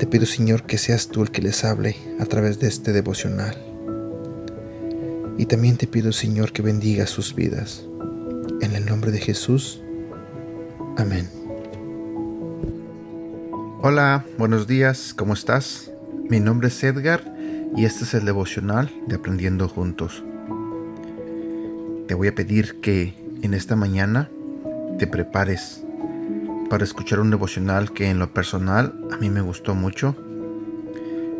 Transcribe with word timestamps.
Te 0.00 0.06
pido, 0.06 0.24
Señor, 0.24 0.62
que 0.62 0.78
seas 0.78 1.08
tú 1.08 1.20
el 1.22 1.30
que 1.30 1.42
les 1.42 1.62
hable 1.62 1.94
a 2.18 2.24
través 2.24 2.58
de 2.58 2.68
este 2.68 2.94
devocional. 2.94 3.54
Y 5.36 5.44
también 5.44 5.76
te 5.76 5.86
pido, 5.86 6.10
Señor, 6.10 6.52
que 6.52 6.62
bendiga 6.62 7.06
sus 7.06 7.34
vidas. 7.34 7.84
En 8.62 8.74
el 8.74 8.86
nombre 8.86 9.10
de 9.10 9.18
Jesús. 9.18 9.82
Amén. 10.96 11.28
Hola, 13.82 14.24
buenos 14.38 14.66
días, 14.66 15.12
¿cómo 15.12 15.34
estás? 15.34 15.90
Mi 16.30 16.40
nombre 16.40 16.68
es 16.68 16.82
Edgar 16.82 17.22
y 17.76 17.84
este 17.84 18.04
es 18.04 18.14
el 18.14 18.24
devocional 18.24 18.90
de 19.06 19.16
Aprendiendo 19.16 19.68
Juntos. 19.68 20.24
Te 22.08 22.14
voy 22.14 22.28
a 22.28 22.34
pedir 22.34 22.80
que 22.80 23.12
en 23.42 23.52
esta 23.52 23.76
mañana 23.76 24.30
te 24.98 25.06
prepares 25.06 25.82
para 26.70 26.84
escuchar 26.84 27.18
un 27.18 27.30
devocional 27.30 27.92
que 27.92 28.08
en 28.08 28.20
lo 28.20 28.32
personal 28.32 28.94
a 29.10 29.16
mí 29.16 29.28
me 29.28 29.40
gustó 29.40 29.74
mucho. 29.74 30.16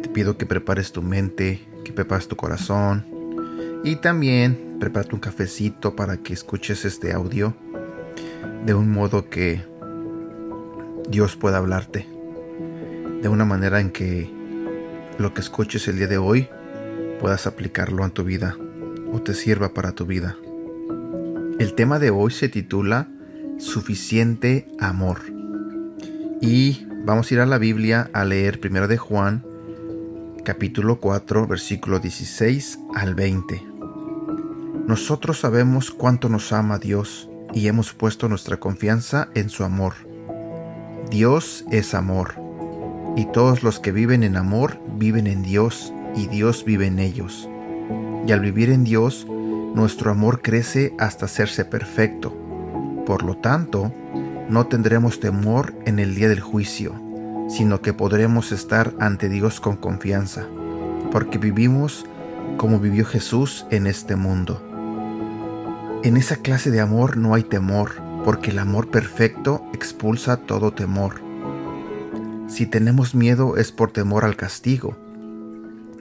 Te 0.00 0.08
pido 0.08 0.38
que 0.38 0.46
prepares 0.46 0.92
tu 0.92 1.02
mente, 1.02 1.68
que 1.84 1.92
prepares 1.92 2.28
tu 2.28 2.36
corazón 2.36 3.04
y 3.82 3.96
también 3.96 4.76
prepárate 4.78 5.14
un 5.14 5.20
cafecito 5.20 5.96
para 5.96 6.18
que 6.18 6.32
escuches 6.32 6.84
este 6.84 7.12
audio 7.12 7.56
de 8.64 8.72
un 8.74 8.90
modo 8.90 9.28
que 9.28 9.64
Dios 11.08 11.34
pueda 11.36 11.58
hablarte 11.58 12.08
de 13.20 13.28
una 13.28 13.44
manera 13.44 13.80
en 13.80 13.90
que 13.90 14.30
lo 15.18 15.34
que 15.34 15.40
escuches 15.40 15.88
el 15.88 15.96
día 15.96 16.06
de 16.06 16.18
hoy 16.18 16.48
puedas 17.20 17.48
aplicarlo 17.48 18.04
a 18.04 18.10
tu 18.10 18.22
vida 18.22 18.56
o 19.12 19.20
te 19.20 19.34
sirva 19.34 19.74
para 19.74 19.90
tu 19.90 20.06
vida. 20.06 20.36
El 21.58 21.74
tema 21.74 21.98
de 21.98 22.10
hoy 22.10 22.30
se 22.30 22.48
titula 22.48 23.08
Suficiente 23.58 24.68
Amor. 24.78 25.20
Y 26.42 26.86
vamos 27.06 27.30
a 27.30 27.34
ir 27.34 27.40
a 27.40 27.46
la 27.46 27.56
Biblia 27.56 28.10
a 28.12 28.24
leer 28.26 28.60
primero 28.60 28.86
de 28.86 28.98
Juan, 28.98 29.44
capítulo 30.44 31.00
4, 31.00 31.46
versículo 31.46 31.98
16 31.98 32.78
al 32.94 33.14
20. 33.14 33.62
Nosotros 34.86 35.40
sabemos 35.40 35.90
cuánto 35.90 36.28
nos 36.28 36.52
ama 36.52 36.78
Dios 36.78 37.30
y 37.54 37.68
hemos 37.68 37.94
puesto 37.94 38.28
nuestra 38.28 38.58
confianza 38.58 39.28
en 39.34 39.48
su 39.48 39.64
amor. 39.64 39.94
Dios 41.10 41.64
es 41.70 41.94
amor 41.94 42.34
y 43.16 43.24
todos 43.32 43.62
los 43.62 43.80
que 43.80 43.90
viven 43.90 44.22
en 44.22 44.36
amor 44.36 44.78
viven 44.98 45.26
en 45.26 45.42
Dios 45.42 45.94
y 46.14 46.26
Dios 46.26 46.64
vive 46.66 46.88
en 46.88 46.98
ellos. 46.98 47.48
Y 48.26 48.32
al 48.32 48.40
vivir 48.40 48.68
en 48.68 48.84
Dios, 48.84 49.26
nuestro 49.26 50.10
amor 50.10 50.42
crece 50.42 50.94
hasta 50.98 51.24
hacerse 51.24 51.64
perfecto. 51.64 52.45
Por 53.06 53.22
lo 53.22 53.36
tanto, 53.36 53.92
no 54.48 54.66
tendremos 54.66 55.20
temor 55.20 55.74
en 55.86 55.98
el 55.98 56.14
día 56.14 56.28
del 56.28 56.40
juicio, 56.40 56.94
sino 57.48 57.80
que 57.80 57.92
podremos 57.92 58.52
estar 58.52 58.92
ante 58.98 59.28
Dios 59.28 59.60
con 59.60 59.76
confianza, 59.76 60.46
porque 61.12 61.38
vivimos 61.38 62.04
como 62.58 62.80
vivió 62.80 63.04
Jesús 63.04 63.66
en 63.70 63.86
este 63.86 64.16
mundo. 64.16 64.62
En 66.02 66.16
esa 66.16 66.36
clase 66.36 66.70
de 66.70 66.80
amor 66.80 67.16
no 67.16 67.34
hay 67.34 67.44
temor, 67.44 67.92
porque 68.24 68.50
el 68.50 68.58
amor 68.58 68.90
perfecto 68.90 69.64
expulsa 69.72 70.36
todo 70.36 70.72
temor 70.72 71.26
si 72.46 72.64
tenemos 72.64 73.14
miedo 73.14 73.56
es 73.56 73.72
por 73.72 73.92
temor 73.92 74.24
al 74.24 74.36
castigo, 74.36 74.96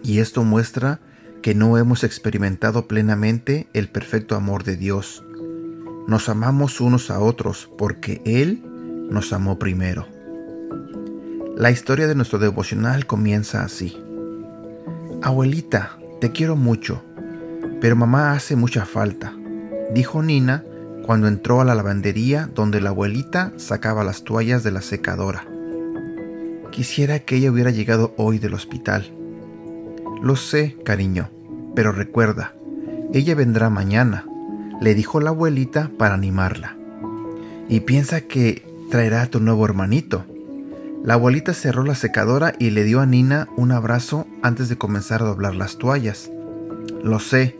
y 0.03 0.19
esto 0.19 0.43
muestra 0.43 0.99
que 1.41 1.55
no 1.55 1.77
hemos 1.77 2.03
experimentado 2.03 2.87
plenamente 2.87 3.67
el 3.73 3.89
perfecto 3.89 4.35
amor 4.35 4.63
de 4.63 4.77
Dios. 4.77 5.24
Nos 6.07 6.29
amamos 6.29 6.81
unos 6.81 7.09
a 7.09 7.19
otros 7.19 7.69
porque 7.77 8.21
Él 8.25 8.61
nos 9.09 9.33
amó 9.33 9.57
primero. 9.57 10.07
La 11.57 11.71
historia 11.71 12.05
de 12.05 12.15
nuestro 12.15 12.37
devocional 12.37 13.05
comienza 13.07 13.63
así. 13.63 13.97
Abuelita, 15.23 15.97
te 16.21 16.31
quiero 16.31 16.55
mucho, 16.55 17.01
pero 17.81 17.95
mamá 17.95 18.33
hace 18.33 18.55
mucha 18.55 18.85
falta, 18.85 19.33
dijo 19.93 20.21
Nina 20.21 20.63
cuando 21.05 21.27
entró 21.27 21.61
a 21.61 21.65
la 21.65 21.75
lavandería 21.75 22.49
donde 22.53 22.81
la 22.81 22.89
abuelita 22.89 23.53
sacaba 23.57 24.03
las 24.03 24.23
toallas 24.23 24.63
de 24.63 24.71
la 24.71 24.81
secadora. 24.81 25.45
Quisiera 26.71 27.19
que 27.19 27.37
ella 27.37 27.51
hubiera 27.51 27.71
llegado 27.71 28.13
hoy 28.17 28.37
del 28.37 28.53
hospital. 28.53 29.11
Lo 30.21 30.35
sé, 30.35 30.77
cariño, 30.83 31.29
pero 31.75 31.91
recuerda, 31.91 32.53
ella 33.13 33.33
vendrá 33.33 33.69
mañana, 33.69 34.25
le 34.81 34.95
dijo 34.95 35.19
la 35.19 35.29
abuelita 35.29 35.91
para 35.97 36.15
animarla. 36.15 36.75
Y 37.69 37.81
piensa 37.81 38.21
que 38.21 38.67
traerá 38.89 39.23
a 39.23 39.27
tu 39.27 39.39
nuevo 39.39 39.65
hermanito. 39.65 40.25
La 41.03 41.15
abuelita 41.15 41.53
cerró 41.53 41.83
la 41.83 41.95
secadora 41.95 42.53
y 42.59 42.71
le 42.71 42.83
dio 42.83 42.99
a 42.99 43.05
Nina 43.05 43.47
un 43.57 43.71
abrazo 43.71 44.27
antes 44.41 44.69
de 44.69 44.77
comenzar 44.77 45.21
a 45.21 45.25
doblar 45.25 45.55
las 45.55 45.77
toallas. 45.77 46.31
Lo 47.03 47.19
sé, 47.19 47.57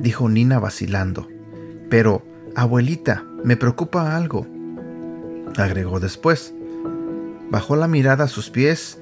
dijo 0.00 0.28
Nina 0.28 0.58
vacilando. 0.58 1.28
Pero, 1.90 2.22
abuelita, 2.54 3.24
me 3.44 3.56
preocupa 3.56 4.16
algo, 4.16 4.46
agregó 5.56 6.00
después. 6.00 6.54
Bajó 7.50 7.76
la 7.76 7.88
mirada 7.88 8.24
a 8.24 8.28
sus 8.28 8.50
pies. 8.50 8.98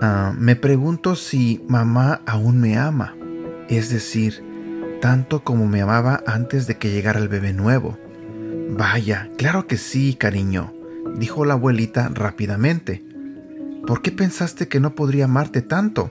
Ah, 0.00 0.34
me 0.38 0.56
pregunto 0.56 1.16
si 1.16 1.64
mamá 1.68 2.20
aún 2.26 2.60
me 2.60 2.76
ama, 2.76 3.14
es 3.68 3.90
decir, 3.90 4.42
tanto 5.04 5.44
como 5.44 5.66
me 5.66 5.82
amaba 5.82 6.22
antes 6.26 6.66
de 6.66 6.78
que 6.78 6.90
llegara 6.90 7.20
el 7.20 7.28
bebé 7.28 7.52
nuevo. 7.52 7.98
Vaya, 8.70 9.28
claro 9.36 9.66
que 9.66 9.76
sí, 9.76 10.14
cariño, 10.14 10.72
dijo 11.18 11.44
la 11.44 11.52
abuelita 11.52 12.08
rápidamente. 12.08 13.04
¿Por 13.86 14.00
qué 14.00 14.12
pensaste 14.12 14.66
que 14.66 14.80
no 14.80 14.94
podría 14.94 15.26
amarte 15.26 15.60
tanto? 15.60 16.10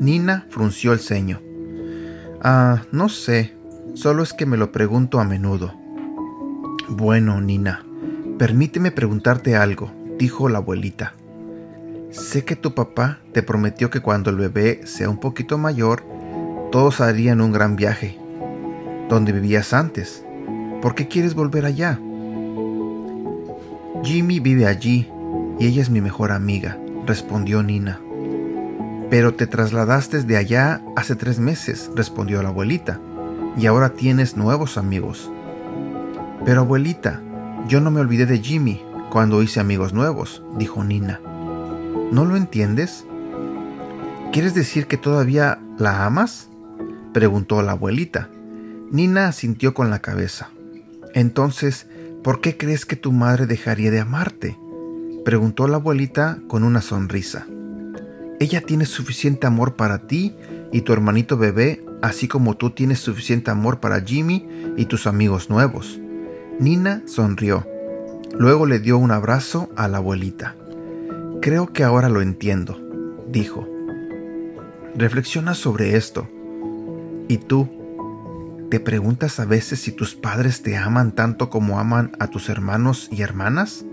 Nina 0.00 0.46
frunció 0.48 0.94
el 0.94 1.00
ceño. 1.00 1.42
Ah, 2.40 2.84
no 2.90 3.10
sé, 3.10 3.54
solo 3.92 4.22
es 4.22 4.32
que 4.32 4.46
me 4.46 4.56
lo 4.56 4.72
pregunto 4.72 5.20
a 5.20 5.24
menudo. 5.24 5.74
Bueno, 6.88 7.42
Nina, 7.42 7.84
permíteme 8.38 8.92
preguntarte 8.92 9.56
algo, 9.56 9.92
dijo 10.18 10.48
la 10.48 10.56
abuelita. 10.56 11.12
Sé 12.12 12.46
que 12.46 12.56
tu 12.56 12.74
papá 12.74 13.20
te 13.34 13.42
prometió 13.42 13.90
que 13.90 14.00
cuando 14.00 14.30
el 14.30 14.36
bebé 14.36 14.86
sea 14.86 15.10
un 15.10 15.20
poquito 15.20 15.58
mayor, 15.58 16.15
todos 16.76 17.00
harían 17.00 17.40
un 17.40 17.52
gran 17.52 17.74
viaje. 17.74 18.18
Donde 19.08 19.32
vivías 19.32 19.72
antes. 19.72 20.22
¿Por 20.82 20.94
qué 20.94 21.08
quieres 21.08 21.34
volver 21.34 21.64
allá? 21.64 21.98
Jimmy 24.02 24.40
vive 24.40 24.66
allí 24.66 25.10
y 25.58 25.68
ella 25.68 25.80
es 25.80 25.88
mi 25.88 26.02
mejor 26.02 26.32
amiga, 26.32 26.78
respondió 27.06 27.62
Nina. 27.62 27.98
Pero 29.08 29.32
te 29.32 29.46
trasladaste 29.46 30.22
de 30.24 30.36
allá 30.36 30.82
hace 30.96 31.16
tres 31.16 31.38
meses, 31.38 31.90
respondió 31.94 32.42
la 32.42 32.50
abuelita, 32.50 33.00
y 33.56 33.64
ahora 33.64 33.94
tienes 33.94 34.36
nuevos 34.36 34.76
amigos. 34.76 35.32
Pero 36.44 36.60
abuelita, 36.60 37.22
yo 37.68 37.80
no 37.80 37.90
me 37.90 38.02
olvidé 38.02 38.26
de 38.26 38.40
Jimmy, 38.40 38.82
cuando 39.08 39.42
hice 39.42 39.60
amigos 39.60 39.94
nuevos, 39.94 40.42
dijo 40.58 40.84
Nina. 40.84 41.22
¿No 42.12 42.26
lo 42.26 42.36
entiendes? 42.36 43.06
¿Quieres 44.30 44.52
decir 44.52 44.86
que 44.86 44.98
todavía 44.98 45.58
la 45.78 46.04
amas? 46.04 46.50
Preguntó 47.16 47.62
la 47.62 47.72
abuelita. 47.72 48.28
Nina 48.90 49.28
asintió 49.28 49.72
con 49.72 49.88
la 49.88 50.00
cabeza. 50.00 50.50
Entonces, 51.14 51.86
¿por 52.22 52.42
qué 52.42 52.58
crees 52.58 52.84
que 52.84 52.94
tu 52.94 53.10
madre 53.10 53.46
dejaría 53.46 53.90
de 53.90 54.00
amarte? 54.00 54.58
preguntó 55.24 55.66
la 55.66 55.76
abuelita 55.76 56.40
con 56.46 56.62
una 56.62 56.82
sonrisa. 56.82 57.46
Ella 58.38 58.60
tiene 58.60 58.84
suficiente 58.84 59.46
amor 59.46 59.76
para 59.76 60.06
ti 60.06 60.36
y 60.72 60.82
tu 60.82 60.92
hermanito 60.92 61.38
bebé, 61.38 61.82
así 62.02 62.28
como 62.28 62.58
tú 62.58 62.68
tienes 62.68 62.98
suficiente 62.98 63.50
amor 63.50 63.80
para 63.80 64.02
Jimmy 64.02 64.46
y 64.76 64.84
tus 64.84 65.06
amigos 65.06 65.48
nuevos. 65.48 65.98
Nina 66.60 67.00
sonrió. 67.06 67.66
Luego 68.38 68.66
le 68.66 68.78
dio 68.78 68.98
un 68.98 69.10
abrazo 69.10 69.70
a 69.74 69.88
la 69.88 69.96
abuelita. 69.96 70.54
Creo 71.40 71.72
que 71.72 71.82
ahora 71.82 72.10
lo 72.10 72.20
entiendo, 72.20 72.78
dijo. 73.26 73.66
Reflexiona 74.94 75.54
sobre 75.54 75.96
esto. 75.96 76.28
¿Y 77.28 77.38
tú? 77.38 77.68
¿Te 78.70 78.80
preguntas 78.80 79.40
a 79.40 79.44
veces 79.44 79.80
si 79.80 79.92
tus 79.92 80.14
padres 80.14 80.62
te 80.62 80.76
aman 80.76 81.12
tanto 81.12 81.50
como 81.50 81.78
aman 81.78 82.12
a 82.18 82.28
tus 82.28 82.48
hermanos 82.48 83.08
y 83.10 83.22
hermanas? 83.22 83.84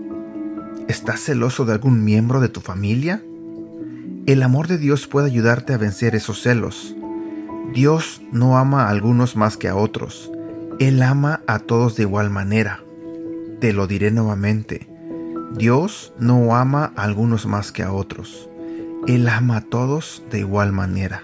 ¿Estás 0.88 1.20
celoso 1.20 1.64
de 1.64 1.72
algún 1.72 2.04
miembro 2.04 2.40
de 2.40 2.48
tu 2.48 2.60
familia? 2.60 3.22
El 4.26 4.42
amor 4.42 4.68
de 4.68 4.78
Dios 4.78 5.06
puede 5.06 5.26
ayudarte 5.26 5.74
a 5.74 5.78
vencer 5.78 6.14
esos 6.14 6.42
celos. 6.42 6.94
Dios 7.72 8.22
no 8.30 8.56
ama 8.56 8.84
a 8.84 8.90
algunos 8.90 9.36
más 9.36 9.56
que 9.56 9.68
a 9.68 9.76
otros. 9.76 10.30
Él 10.78 11.02
ama 11.02 11.42
a 11.46 11.58
todos 11.58 11.96
de 11.96 12.02
igual 12.02 12.30
manera. 12.30 12.84
Te 13.60 13.72
lo 13.72 13.86
diré 13.86 14.10
nuevamente. 14.10 14.88
Dios 15.56 16.12
no 16.18 16.56
ama 16.56 16.92
a 16.96 17.02
algunos 17.02 17.46
más 17.46 17.72
que 17.72 17.82
a 17.82 17.92
otros. 17.92 18.48
Él 19.06 19.28
ama 19.28 19.58
a 19.58 19.60
todos 19.60 20.22
de 20.30 20.40
igual 20.40 20.72
manera. 20.72 21.22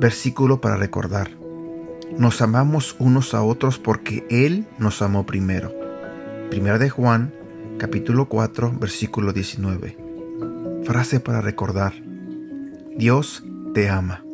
Versículo 0.00 0.60
para 0.60 0.76
recordar. 0.76 1.30
Nos 2.16 2.40
amamos 2.40 2.94
unos 3.00 3.34
a 3.34 3.42
otros 3.42 3.78
porque 3.78 4.24
Él 4.30 4.66
nos 4.78 5.02
amó 5.02 5.26
primero. 5.26 5.74
Primera 6.50 6.78
de 6.78 6.88
Juan, 6.88 7.34
capítulo 7.78 8.28
4, 8.28 8.74
versículo 8.78 9.32
19. 9.32 9.96
Frase 10.84 11.18
para 11.18 11.40
recordar. 11.40 11.94
Dios 12.96 13.42
te 13.74 13.88
ama. 13.88 14.24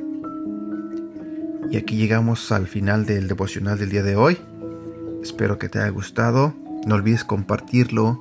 Y 1.70 1.78
aquí 1.78 1.96
llegamos 1.96 2.52
al 2.52 2.66
final 2.66 3.06
del 3.06 3.26
devocional 3.26 3.78
del 3.78 3.88
día 3.88 4.02
de 4.02 4.16
hoy. 4.16 4.36
Espero 5.22 5.58
que 5.58 5.70
te 5.70 5.78
haya 5.78 5.88
gustado. 5.88 6.54
No 6.86 6.94
olvides 6.94 7.24
compartirlo 7.24 8.20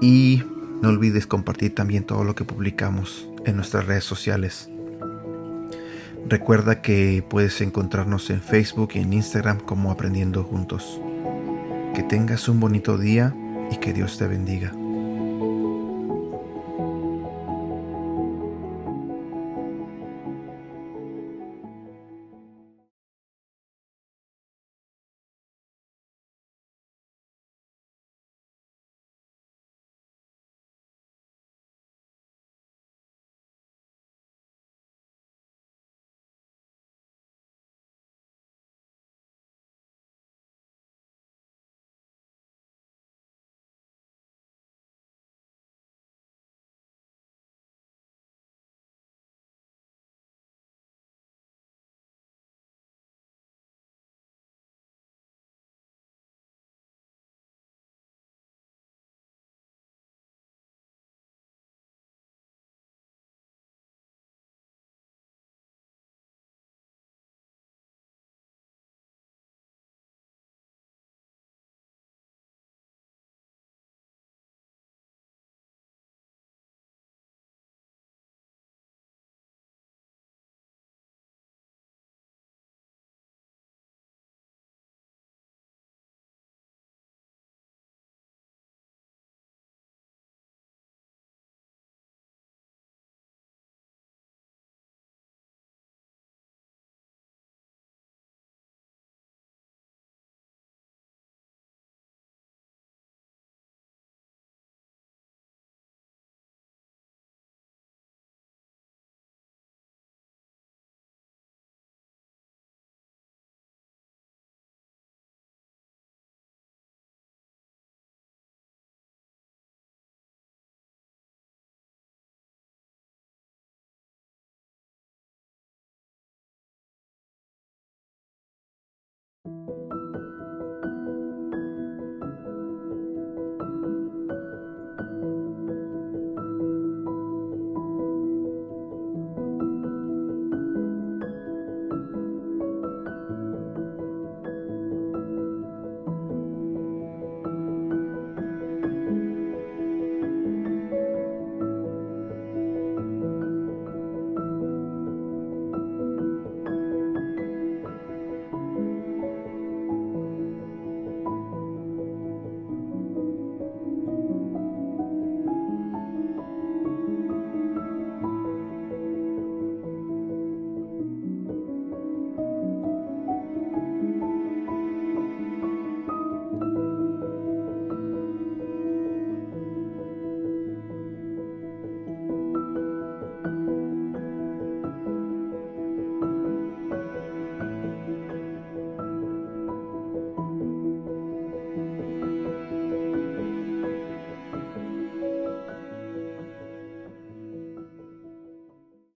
y 0.00 0.42
no 0.82 0.88
olvides 0.88 1.28
compartir 1.28 1.74
también 1.74 2.02
todo 2.02 2.24
lo 2.24 2.34
que 2.34 2.44
publicamos 2.44 3.28
en 3.44 3.54
nuestras 3.54 3.86
redes 3.86 4.04
sociales. 4.04 4.68
Recuerda 6.28 6.82
que 6.82 7.24
puedes 7.26 7.58
encontrarnos 7.62 8.28
en 8.28 8.42
Facebook 8.42 8.90
y 8.94 8.98
en 8.98 9.14
Instagram 9.14 9.60
como 9.60 9.90
Aprendiendo 9.90 10.44
Juntos. 10.44 11.00
Que 11.94 12.02
tengas 12.02 12.50
un 12.50 12.60
bonito 12.60 12.98
día 12.98 13.34
y 13.70 13.78
que 13.78 13.94
Dios 13.94 14.18
te 14.18 14.26
bendiga. 14.26 14.74